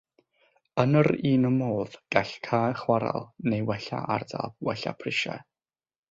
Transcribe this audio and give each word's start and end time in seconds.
Yn 0.83 0.99
yr 1.01 1.09
un 1.31 1.43
modd, 1.57 1.97
gall 2.15 2.31
cau 2.49 2.71
chwarel 2.79 3.27
neu 3.53 3.67
wella 3.71 3.99
ardal 4.17 4.55
wella 4.69 4.95
prisiau. 5.03 5.45